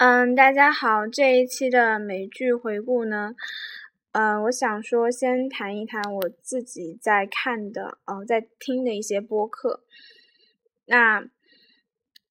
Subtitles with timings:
[0.00, 3.34] 嗯，大家好，这一期的美剧回顾呢，
[4.12, 9.84] 呃，我想说先谈一谈我自己在看的，呃，在听的一些播客。
[10.86, 11.28] 那，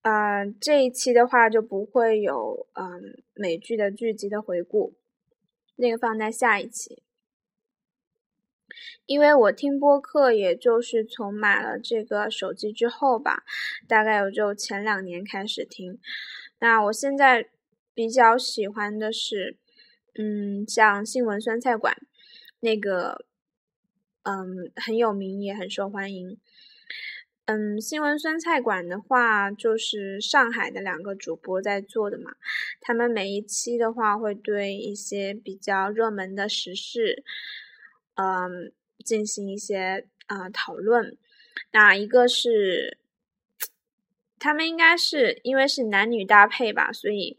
[0.01, 4.95] 呃，这一期的话就不会有嗯美剧的剧集的回顾，
[5.75, 7.03] 那个放在下一期。
[9.05, 13.43] 因为我听播客，也就是从买了这个手机之后吧，
[13.87, 15.99] 大概有就前两年开始听。
[16.57, 17.51] 那我现在。
[17.99, 19.57] 比较喜欢的是，
[20.13, 21.97] 嗯，像新闻酸菜馆，
[22.61, 23.25] 那个，
[24.23, 26.37] 嗯，很有名也很受欢迎。
[27.43, 32.31] 嗯，新闻酸菜馆的话，就是上海的两个主播在做的嘛。
[32.79, 37.25] 他们每一期的话，会对一些比较热门的时事，
[38.15, 38.71] 嗯，
[39.03, 41.17] 进行一些啊讨论。
[41.73, 42.97] 那一个是。
[44.41, 47.37] 他们应该是因为是男女搭配吧，所以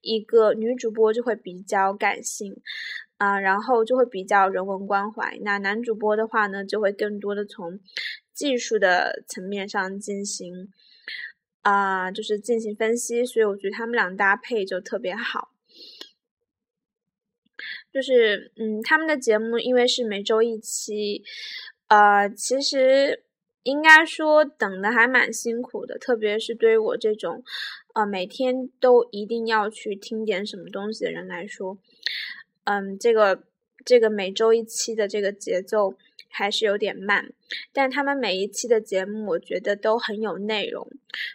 [0.00, 2.60] 一个女主播就会比较感性，
[3.16, 5.38] 啊，然后就会比较人文关怀。
[5.42, 7.80] 那男主播的话呢，就会更多的从
[8.32, 10.72] 技术的层面上进行，
[11.62, 13.24] 啊，就是进行分析。
[13.24, 15.50] 所以我觉得他们俩搭配就特别好。
[17.92, 21.22] 就是，嗯，他们的节目因为是每周一期，
[21.88, 23.24] 呃，其实。
[23.62, 27.42] 应该说等的还蛮辛苦的，特别是对于我这种，
[27.94, 31.76] 呃，每天都一定要去听点什么东西的人来说，
[32.64, 33.42] 嗯，这个
[33.84, 35.94] 这个每周一期的这个节奏
[36.30, 37.32] 还是有点慢，
[37.72, 40.90] 但他们每一期的节目我觉得都很有内容，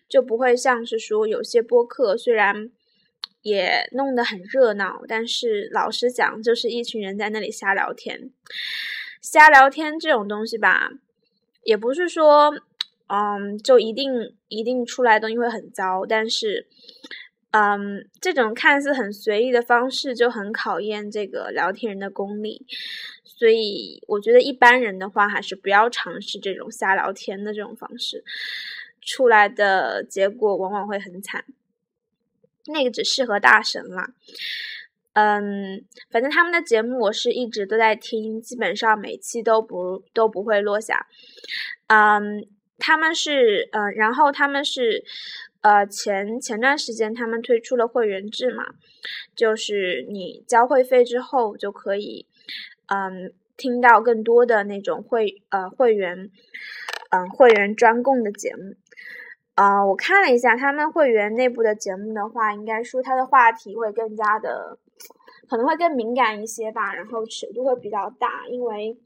[0.09, 2.71] 就不会像是说有些播客虽然
[3.43, 8.31] 也弄得很热闹，但是老实讲就是一群人在那里瞎聊天，
[9.21, 10.91] 瞎聊天这种东西吧。
[11.65, 12.53] 也不是说，
[13.07, 16.67] 嗯，就一定一定出来东西会很糟，但是，
[17.51, 22.65] 嗯，这种看似很随意的方式就很考验这个聊天人的功力，
[23.23, 28.23] 所以我觉得一般人的话还是不要尝试这种瞎聊天的这种方式，
[29.01, 31.43] 出来的结果往往会很惨。
[32.67, 34.13] 那个只适合大神啦。
[35.15, 35.81] 嗯，
[36.11, 41.07] 反正他们的节目我是一直都在听，基本上每期都不都不会落下。
[41.87, 42.45] 嗯，
[42.77, 45.05] 他们是呃，然后他们是
[45.61, 48.65] 呃前前段时间他们推出了会员制嘛，
[49.37, 52.27] 就是你交会费之后就可以
[52.87, 56.29] 嗯听到更多的那种会呃会员
[57.11, 58.75] 嗯会员专供的节目。
[59.53, 64.77] 啊，我看了一下他们会员内部的节目的话，应该说它的话题会更加的。
[65.47, 68.97] 可能会更敏感一些吧，然后尺度会比较大，因为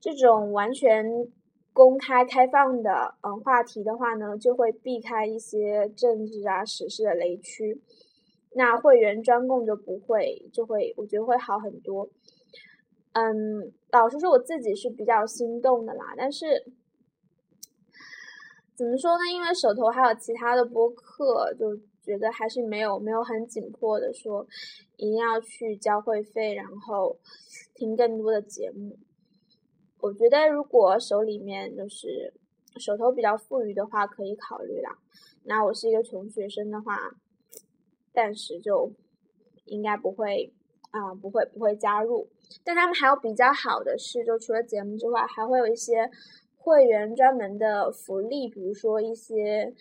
[0.00, 1.28] 这种完全
[1.72, 7.80] 公开开放的嗯话题的话呢，就会避开一些政治啊、时事的雷区。
[8.56, 12.08] 那会员专供就不会，就会我觉得会好很多。
[13.12, 16.64] 嗯，老实说，我自己是比较心动的啦，但是
[18.74, 19.24] 怎么说呢？
[19.32, 21.78] 因为手头还有其他的播客，就。
[22.04, 24.46] 觉得还是没有没有很紧迫的说，
[24.96, 27.16] 一定要去交会费，然后
[27.74, 28.98] 听更多的节目。
[30.00, 32.34] 我觉得如果手里面就是
[32.76, 34.98] 手头比较富裕的话，可以考虑啦。
[35.44, 36.98] 那我是一个穷学生的话，
[38.12, 38.92] 暂时就
[39.64, 40.52] 应该不会
[40.90, 42.28] 啊，不会不会加入。
[42.62, 46.10] 但他们还有比较好的是，就除了节目之外，还会有一些
[46.56, 49.74] 会员专门的福利，比如说一些。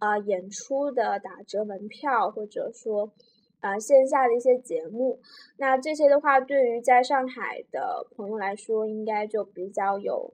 [0.00, 3.12] 啊，演出的打折门票，或者说，
[3.60, 5.20] 啊线下的一些节目，
[5.58, 10.32] 那这些的话，对于在上海的朋友来说，应该就比较有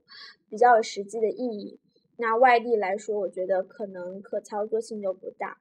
[0.48, 1.80] 比较有实际的意义。
[2.16, 5.58] 那外地来说，我觉得可能可操作性就不大。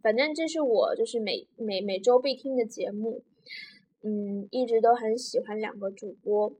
[0.00, 3.22] 反正这是我就是每每每周必听的节目，
[4.02, 6.52] 嗯，一直都很喜欢两个主播。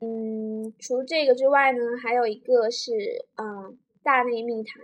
[0.00, 2.92] 嗯，除这个之外呢，还有一个是
[3.36, 4.82] 嗯大内密谈。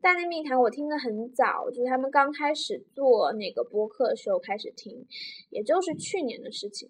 [0.00, 5.06] 大内密谈我听的很早，就是他们刚开始做那个播客的时候开始听，
[5.50, 6.88] 也就是去年的事情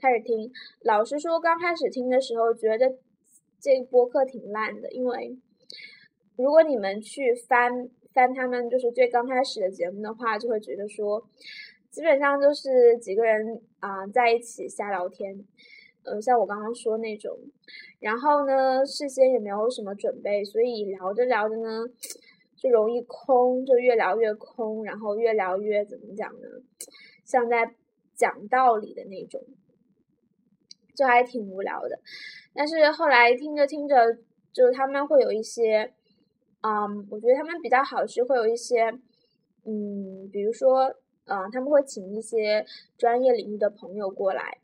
[0.00, 0.50] 开始听。
[0.80, 2.96] 老实说，刚开始听的时候觉得
[3.60, 5.36] 这播客挺烂的，因为
[6.36, 11.28] 如果你们去翻翻他们就是最刚开始的节目的话，就会觉得说
[11.90, 15.44] 基本上就是几个人啊在一起瞎聊天。
[16.10, 17.36] 呃，像我刚刚说那种，
[18.00, 21.84] 然后呢，事先也没有什么准备，所以聊着聊着呢，
[22.56, 26.48] 就容易空，就越聊越空，然后越聊越怎么讲呢？
[27.24, 27.74] 像在
[28.14, 29.40] 讲道理的那种，
[30.94, 32.00] 就还挺无聊的。
[32.54, 34.18] 但是后来听着听着，
[34.52, 35.92] 就他们会有一些
[36.62, 38.90] 嗯，我觉得他们比较好是会有一些，
[39.64, 40.92] 嗯，比如说，
[41.26, 42.64] 嗯，他们会请一些
[42.96, 44.58] 专业领域的朋友过来，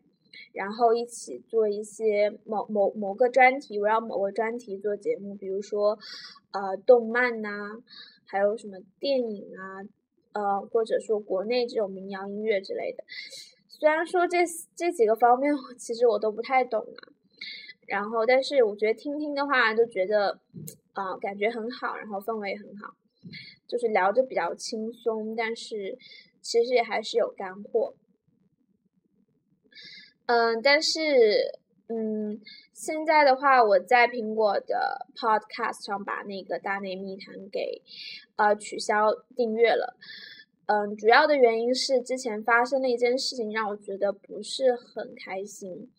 [0.53, 5.99] 然后一起做一些某某某个专题，围绕某个专题做节目，比如说，
[6.53, 7.83] 呃，动漫呐，
[8.27, 9.83] 还有什么电影啊，
[10.33, 13.05] 呃，或者说国内这种民谣音乐之类的。
[13.69, 14.39] 虽然说这
[14.77, 17.13] 这几个方面，其实我都不太懂啊。
[17.87, 20.39] 然后，但是我觉得听听的话，就觉得，
[20.95, 22.95] 啊，感觉很好，然后氛围很好，
[23.69, 25.99] 就是聊着比较轻松，但是
[26.41, 27.95] 其实也还是有干货。
[30.27, 31.01] 嗯，但是，
[31.89, 32.41] 嗯，
[32.73, 37.83] 现在的话，我在苹果的 Podcast 上把那个大内密谈给，
[38.37, 39.97] 呃，取消订阅了。
[40.67, 45.91] 嗯，主要的原因是之前发生了一件事情，让我觉得不是很开心。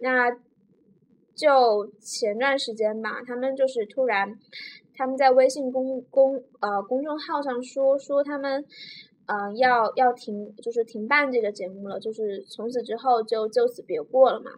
[0.00, 0.38] 那。
[1.32, 4.38] 就前段时间吧，他们就是突然，
[4.94, 8.62] 他们在微信公公呃公众号上说说他们，
[9.30, 14.50] 呃要要停就是停办这个节目了，就是从此之后就就此别过了嘛。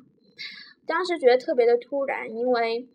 [0.87, 2.89] 当时觉得特别的突然，因为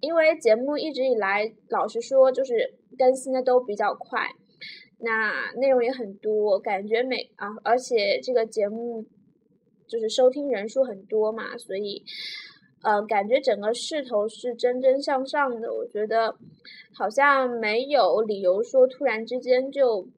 [0.00, 4.28] 因为节目一直以来老实说就是更新的都比较快，
[4.98, 9.06] 那内容也很多，感觉每啊而且这个节目
[9.88, 12.04] 就是收听人数很多嘛，所以。
[12.82, 16.34] 呃，感觉整个势头是蒸蒸向上的，我觉得
[16.94, 20.08] 好像没有理由说突然之间就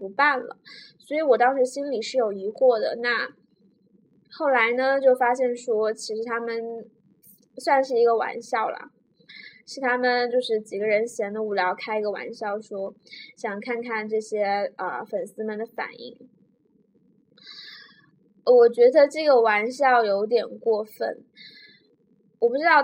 [0.00, 0.56] 不办了，
[0.98, 2.96] 所以我当时心里是有疑惑的。
[3.02, 3.28] 那
[4.32, 6.88] 后来呢，就发现说其实他们
[7.58, 8.90] 算是一个玩笑啦，
[9.66, 12.94] 是他们就是几个人闲的无聊开一个玩笑，说
[13.36, 16.16] 想看看这些呃粉丝们的反应。
[18.46, 21.22] 我觉得这个玩笑有点过分。
[22.38, 22.82] 我不知道，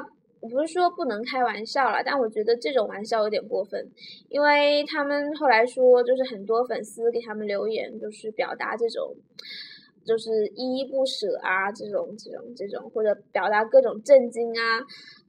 [0.48, 3.90] 不是说不能开玩笑了，但我觉得这种玩笑有点过分，
[4.28, 9.14] 因为他们后来说，就是很多粉丝给他们留言，就是表达这种，
[10.04, 14.81] 就是依依不舍啊，这种这种这种，或者表达各种震惊啊，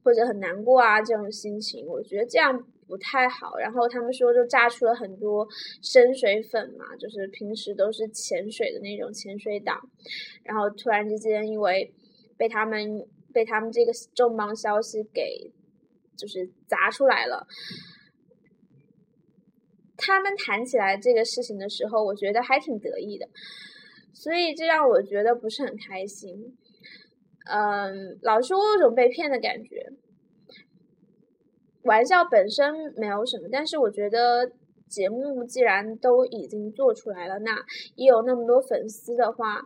[0.02, 3.56] 或者很难过啊这种心情，我觉得这样不太好。
[3.58, 5.46] 然后他们说，就炸出了很多
[5.82, 9.80] 深水粉嘛，就是平时都是潜水的那种潜水党，
[10.42, 11.92] 然后突然之间因为
[12.36, 13.06] 被他们。
[13.32, 15.52] 被他们这个重磅消息给
[16.16, 17.46] 就是砸出来了。
[19.96, 23.28] 他们谈起来这个事情的时候，我觉得还挺得意的，
[24.12, 26.56] 所以这让我觉得不是很开心。
[27.50, 29.92] 嗯，老说我有种被骗的感觉。
[31.82, 34.52] 玩笑本身没有什么，但是我觉得。
[34.88, 37.64] 节目既然都已经做出来了，那
[37.94, 39.62] 也有那么多粉丝的话，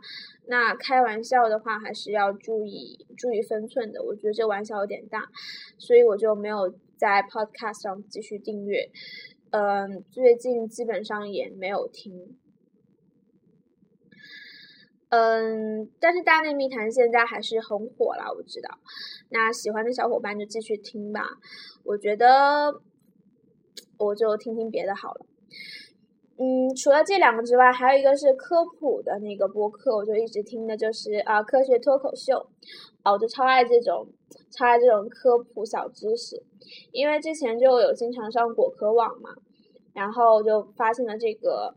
[0.47, 4.03] 那开玩笑的话还是要注意注意分寸的。
[4.03, 5.31] 我觉得这玩笑有点大，
[5.79, 8.91] 所以我就没有在 Podcast 上继续订阅。
[9.51, 12.37] 嗯，最近基本上也没有听。
[15.11, 18.79] 嗯，但是大内密谈现在还是很火了，我知道。
[19.29, 21.23] 那喜欢的小伙伴就继续听吧。
[21.85, 22.83] 我觉得。
[24.05, 25.27] 我就听听别的好了，
[26.39, 32.37] 嗯，除了这两个之外，还有一个是科普的那个播客，我就一直听的就是啊科学脱口秀，
[33.03, 34.09] 啊，我就超爱这种
[34.51, 36.43] 超爱这种科普小知识，
[36.91, 39.31] 因为之前就有经常上果壳网嘛，
[39.93, 41.75] 然后就发现了这个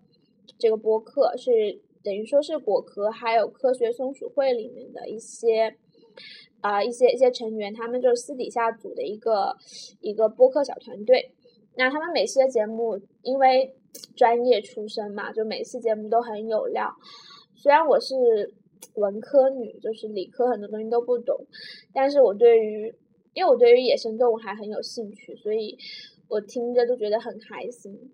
[0.58, 5.76] 这个播客是等于说是果壳还有科学松鼠会里面的一些
[6.62, 9.56] 啊一些一些成员，他们就是私底下组的一个
[10.00, 11.35] 一个播客小团队。
[11.78, 13.76] 那他们每期的节目，因为
[14.16, 16.90] 专业出身嘛，就每次节目都很有料。
[17.56, 18.54] 虽然我是
[18.96, 21.36] 文科女，就是理科很多东西都不懂，
[21.94, 22.94] 但是我对于，
[23.34, 25.78] 因为我对于野生动物还很有兴趣，所以
[26.30, 28.12] 我听着就觉得很开心。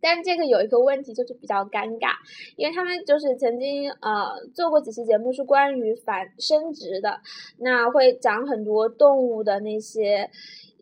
[0.00, 2.14] 但这个有一个问题，就是比较尴尬，
[2.56, 7.20] 因为他们就是曾经呃做过几期节目是关于繁生殖的，
[7.58, 10.28] 那会讲很多动物的那些。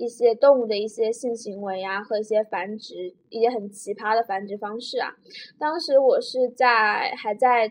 [0.01, 5.13] 一些动物的一些性行为啊，和一些繁殖，一些很奇葩的繁殖方式啊。
[5.59, 7.71] 当时我是在还在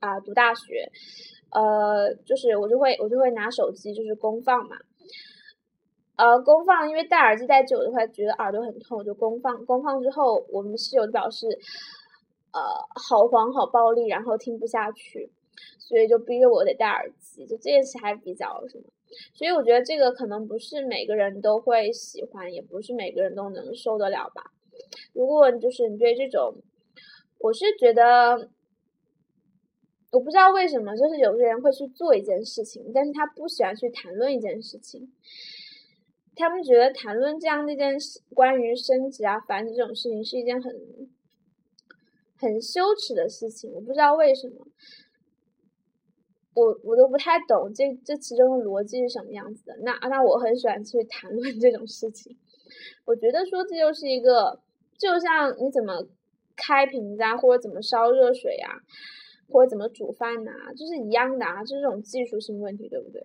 [0.00, 0.90] 啊读大学，
[1.52, 4.74] 呃，就是我就会我就会拿手机就是公放嘛，
[6.16, 9.64] 呃，公放，因为戴耳机戴久的话觉得耳朵很痛，就公放。
[9.64, 11.46] 公放之后，我们室友表示，
[12.50, 12.60] 呃，
[12.98, 15.30] 好黄好暴力，然后听不下去，
[15.78, 17.46] 所以就逼着我得戴耳机。
[17.46, 18.84] 就这件事还比较什么。
[19.32, 24.52] 所以我觉得这个可能不是每个人都会喜欢，也不是每个人都能受得了吧。
[25.12, 26.54] 如果就是你对这种，
[27.38, 28.50] 我是觉得，
[30.10, 35.12] 我不知道为什么，就是有些人会去做一件事情，但是他不喜欢去谈论一件事情。
[36.36, 40.72] 他们觉得谈论这样的一件事，关于升职啊、繁殖这种事情是一件很
[42.36, 43.70] 很羞耻的事情。
[43.72, 44.66] 我不知道为什么，
[46.54, 49.76] 我我都不太懂这这其中的逻辑是什么样子的。
[49.82, 52.36] 那那我很喜欢去谈论这种事情。
[53.04, 54.60] 我觉得说这就是一个，
[54.96, 56.06] 就像你怎么
[56.56, 58.80] 开瓶子啊，或者怎么烧热水啊。
[59.46, 63.22] 或者怎么煮饭呐，就是一样的啊，就是这种技术性问题，对不对？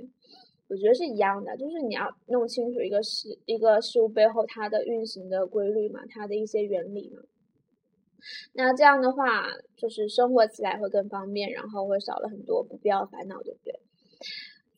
[0.68, 7.24] 我觉得是一样的，就是你要弄清楚一个事一个事物背后它的运行的规律嘛，它的一些原理嘛。
[8.54, 9.44] 那这样的话，
[9.78, 13.80] 就是生活起来会更方便，然后会少了很多不必要的烦恼，对不对？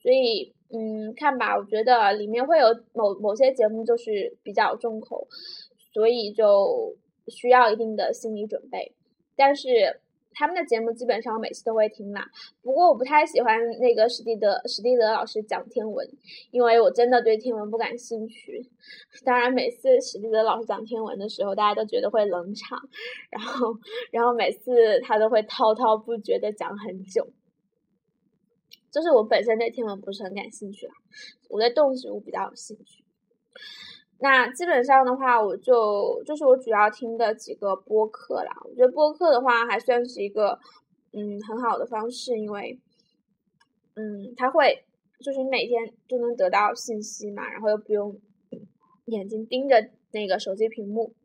[0.01, 5.27] 所以，嗯，看吧，我觉得里面会有某某些节目就是比较重口，
[5.93, 6.95] 所以就
[7.27, 8.93] 需要一定的心理准备，
[9.35, 10.00] 但是。
[10.33, 12.25] 他们的节目基本上每次都会听啦，
[12.61, 16.07] 不过我不太喜欢那个史蒂德史蒂德老师讲天文，
[16.51, 18.69] 因为我真的对天文不感兴趣。
[19.23, 22.79] 当然，每次史蒂德老师讲天文的时候，大家都觉得会冷场，
[23.29, 23.77] 然后
[24.11, 27.27] 然后每次他都会滔滔不绝的讲很久。
[28.89, 30.93] 就是我本身对天文不是很感兴趣啦，
[31.49, 33.03] 我对动植物比较有兴趣。
[34.23, 38.55] 那基本上的话，我就就是我主要听的几个播客啦。
[38.65, 40.59] 我觉得播客的话还算是一个
[41.11, 42.79] 嗯很好的方式，因为
[43.95, 44.85] 嗯它会
[45.19, 48.15] 就是你每天都能得到信息嘛，然后又不用
[49.05, 51.15] 眼睛盯着那个手机屏幕，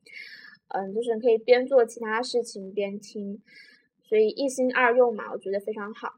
[0.68, 3.42] 嗯，就是可以边做其他事情边听，
[4.08, 6.14] 所以一心二用嘛，我觉得非常好。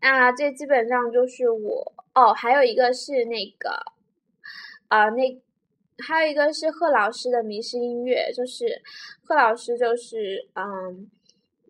[0.00, 3.94] 那这基本上就是我哦，还有一个是那个。
[4.88, 5.42] 啊，那
[6.06, 8.82] 还有一个是贺老师的迷失音乐，就是
[9.24, 11.10] 贺老师就是嗯，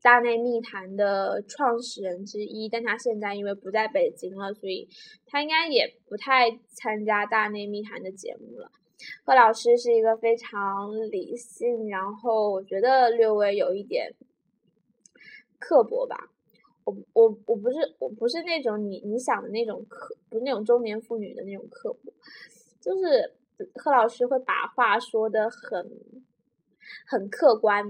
[0.02, 4.88] 大内密谈的创始人之一，但他现在因为不在北京了，所以
[5.26, 8.70] 他应该也不太参加大内密谈的节目了。
[9.24, 14.12] 贺老师是一个非常理性，然后我觉得略微有一点
[15.58, 16.16] 刻薄吧。
[16.84, 22.12] 我我我不是我不是那种你你想的那种刻，不是那种中年妇女的那种刻薄。
[22.86, 23.34] 就是
[23.74, 25.90] 贺老师会把话说的很
[27.08, 27.84] 很客观，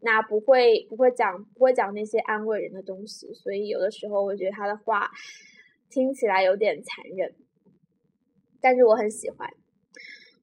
[0.00, 5.10] 那不会不会讲不会讲那些安慰人的东西，所以有的时候我觉得他的话
[5.90, 7.34] 听起来有点残忍，
[8.58, 9.52] 但是我很喜欢。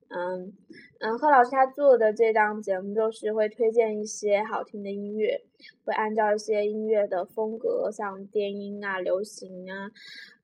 [0.10, 0.54] 嗯
[1.00, 5.42] 嗯，贺老师他做的这档节目就是会推荐一些好听的音乐，
[5.84, 9.90] 会按照一些音乐的风格，像电音啊、流行啊。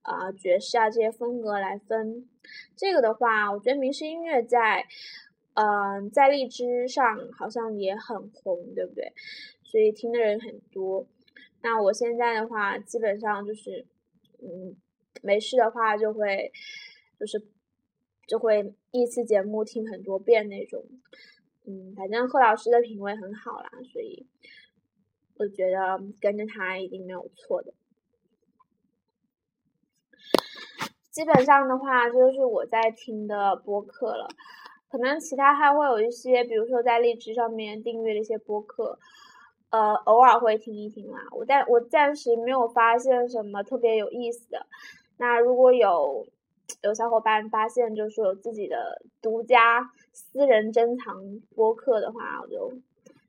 [0.02, 2.28] 啊，爵士啊这些风格来分，
[2.76, 4.86] 这个的话，我觉得民视音乐在，
[5.54, 9.14] 嗯，在荔枝上好像也很红，对不对？
[9.64, 11.06] 所以听的人很多。
[11.62, 13.86] 那我现在的话，基本上就是，
[14.42, 14.76] 嗯，
[15.22, 16.52] 没事的话就会，
[17.20, 17.46] 就是
[18.26, 20.84] 就会一期节目听很多遍那种。
[21.66, 24.26] 嗯，反正贺老师的品味很好啦，所以
[25.36, 27.74] 我觉得跟着他一定没有错的。
[31.20, 34.26] 基本上的话，就是我在听的播客了。
[34.90, 38.98] 可能其他还会有一些，比如说在荔枝上面订阅的一些播客，
[39.70, 41.20] 呃，偶尔会听一听啦。
[41.32, 44.66] 我但我暂时没有发现什么特别有意思的。
[45.18, 46.26] 那如果有
[46.84, 52.72] 有小伙伴发现，就是有自己的独家私人珍藏播客的话，我就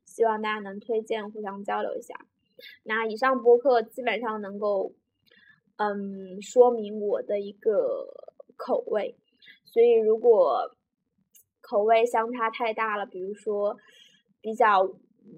[0.05, 2.15] 希望大家能推荐，互相交流一下。
[2.83, 4.93] 那以上播客基本上能够。
[5.81, 8.05] 嗯，说明我的一个
[8.55, 9.15] 口味，
[9.65, 10.75] 所以如果
[11.59, 13.75] 口味相差太大了，比如说
[14.41, 14.87] 比较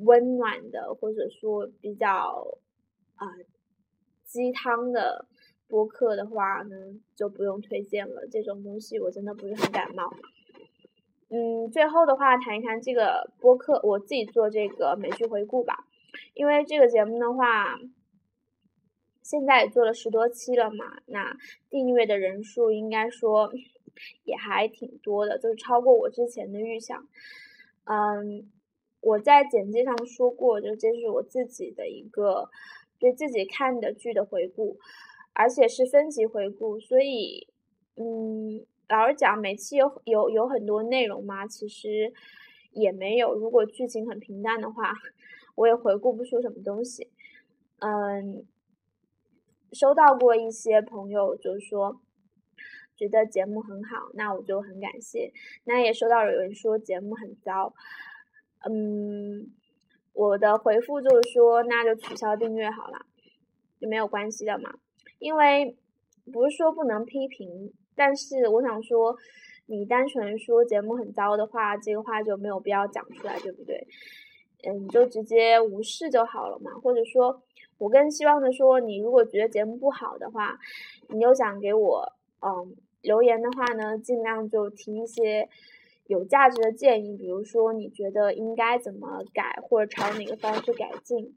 [0.02, 2.58] 温暖的，或者说比较
[3.16, 3.26] 啊
[4.26, 5.26] 鸡汤的
[5.70, 6.76] 播客的话呢，
[7.16, 8.28] 就不用推荐了。
[8.30, 10.12] 这种东西我真的不是很感冒。
[11.30, 15.86] 嗯，最后的话谈一谈这个播客，我自己做这个美剧回顾吧，
[16.34, 17.80] 因为这个节目的话。
[19.24, 21.36] 现在也做了十多期了嘛，那
[21.70, 23.52] 订阅的人数应该说
[24.26, 27.08] 也还挺多的，就是超过我之前的预想。
[27.86, 28.52] 嗯，
[29.02, 32.50] 我在简介上说过，就这是我自己的一个
[33.00, 34.78] 对自己看的剧的回顾，
[35.34, 37.48] 而且是分级回顾，所以
[37.96, 42.14] 嗯，老实讲，每期有有有很多内容嘛，其实
[42.72, 43.34] 也没有。
[43.34, 44.94] 如果剧情很平淡的话，
[45.56, 47.10] 我也回顾不出什么东西。
[47.80, 48.46] 嗯。
[49.74, 52.00] 收到过一些朋友就是说
[52.96, 55.34] 觉得节目很好，那我就很感谢。
[55.66, 57.74] 那也收到有人说节目很糟，
[58.70, 59.52] 嗯，
[60.14, 63.06] 我的回复就是说那就取消订阅好了，
[63.80, 64.76] 就没有关系的嘛。
[65.20, 65.76] 因为
[66.32, 69.16] 不是说不能批评但是我想说，
[69.66, 73.88] 你单纯说节目很糟的话，这个话就没有必要讲出来，对不对？
[74.66, 76.72] 嗯，你就直接无视就好了嘛。
[76.82, 77.42] 或者说，
[77.78, 80.58] 我更希望的说，你如果觉得节目不好的话，
[81.10, 85.50] 你又想给我嗯留言的话呢，尽量就提一些
[86.08, 91.36] 有价值的建议，比如说你觉得应该怎么改，或者朝哪个方式改进。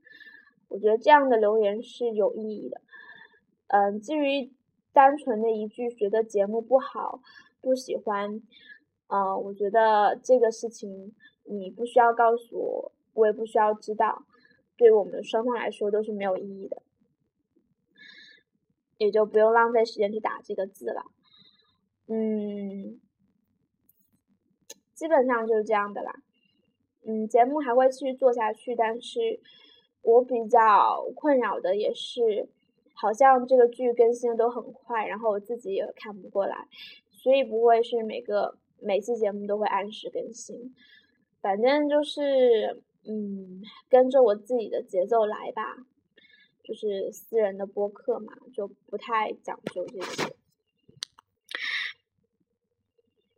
[0.68, 2.80] 我觉得这样的留言是有意义的。
[3.68, 4.52] 嗯，至于
[4.92, 7.20] 单纯的一句觉得节目不好、
[7.60, 8.40] 不喜欢，
[9.08, 11.14] 呃，我觉得这个事情
[11.44, 14.24] 你不需要告诉我，我也不需要知道，
[14.76, 16.82] 对我们双方来说都是没有意义的，
[18.98, 21.04] 也就不用浪费时间去打这个字了。
[22.08, 23.00] 嗯，
[24.94, 26.12] 基本上就是这样的啦。
[27.04, 29.40] 嗯，节目还会继续做下去，但是
[30.02, 32.48] 我比较困扰的也是。
[32.98, 36.66] 好像这个剧更新的都很快，然后我自己也看不过来，
[37.10, 40.74] 所以不会是每个每期节目都会按时更新，
[41.42, 45.86] 反正就是嗯跟着我自己的节奏来吧，
[46.62, 50.35] 就是私人的播客嘛，就不太讲究这些。